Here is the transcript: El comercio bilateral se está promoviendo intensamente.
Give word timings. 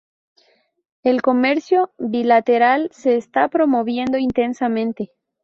El 1.03 1.21
comercio 1.21 1.93
bilateral 1.99 2.89
se 2.91 3.17
está 3.17 3.47
promoviendo 3.49 4.17
intensamente. 4.17 5.11